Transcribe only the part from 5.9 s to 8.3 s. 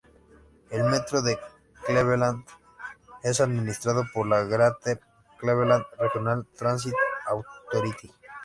Regional Transit Authority.